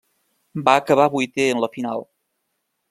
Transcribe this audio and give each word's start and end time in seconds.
Va 0.69 0.75
acabar 0.81 1.07
vuitè 1.17 1.47
en 1.57 1.63
la 1.67 1.71
final. 1.79 2.05